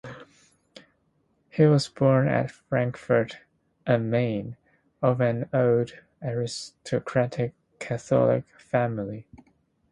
He 1.51 1.67
was 1.67 1.87
born 1.87 2.27
at 2.27 2.49
Frankfurt 2.49 3.37
am 3.85 4.09
Main, 4.09 4.57
of 4.99 5.21
an 5.21 5.47
old 5.53 5.93
aristocratic 6.23 7.53
Catholic 7.77 8.45
family. 8.59 9.27